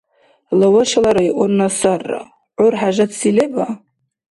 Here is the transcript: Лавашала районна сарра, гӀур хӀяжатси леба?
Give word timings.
Лавашала 0.59 1.11
районна 1.19 1.67
сарра, 1.79 2.21
гӀур 2.57 2.73
хӀяжатси 2.79 3.29
леба? 3.37 3.67